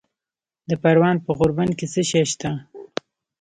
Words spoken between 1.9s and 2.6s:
څه شی شته؟